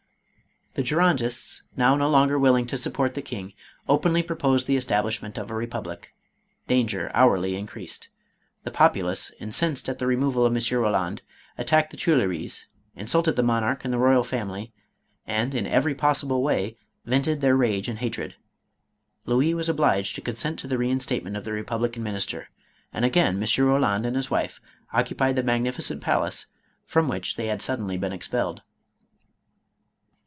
The 0.73 0.83
Girondists, 0.83 1.63
now 1.75 1.97
no 1.97 2.09
longer 2.09 2.39
willing 2.39 2.65
to 2.67 2.77
support 2.77 3.13
the 3.13 3.21
king, 3.21 3.53
openly 3.89 4.23
proposed 4.23 4.67
the 4.67 4.77
establishment 4.77 5.37
of 5.37 5.51
a 5.51 5.53
republic. 5.53 6.13
Danger 6.69 7.11
hourly 7.13 7.57
increased. 7.57 8.07
The 8.63 8.71
populace 8.71 9.33
incensed 9.41 9.89
at 9.89 9.99
MADAME 9.99 10.21
ROLAND. 10.23 10.33
505 10.33 10.33
the 10.33 10.75
removal 10.77 10.99
of 11.01 11.07
M. 11.09 11.11
Eoland, 11.11 11.21
attacked 11.57 11.91
the 11.91 11.97
Tuileries, 11.97 12.67
in 12.95 13.05
sulted 13.05 13.35
the 13.35 13.43
monarch 13.43 13.83
and 13.83 13.91
the 13.93 13.97
royal 13.97 14.23
family, 14.23 14.71
and 15.27 15.53
in 15.53 15.67
every 15.67 15.93
possible 15.93 16.41
way 16.41 16.77
vented 17.03 17.41
their 17.41 17.57
rage 17.57 17.89
and 17.89 17.99
hatred. 17.99 18.35
Louis 19.25 19.53
was 19.53 19.67
obliged 19.67 20.15
to 20.15 20.21
consent 20.21 20.57
to 20.59 20.67
the 20.69 20.77
reinstatement 20.77 21.35
of 21.35 21.43
the 21.43 21.51
republi 21.51 21.91
can 21.91 22.01
minister, 22.01 22.47
and 22.93 23.03
again 23.03 23.35
M. 23.35 23.41
Eoland 23.43 24.05
and 24.07 24.15
his 24.15 24.31
wife 24.31 24.61
occu 24.93 25.17
pied 25.17 25.35
the 25.35 25.43
magnificent 25.43 26.01
palace 26.01 26.45
from 26.85 27.09
which 27.09 27.35
they 27.35 27.47
had 27.47 27.61
sud 27.61 27.81
denly 27.81 27.99
been 27.99 28.13
expelled. 28.13 28.61